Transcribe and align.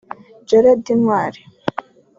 Gérard 0.47 0.83
Ntwari 0.99 1.39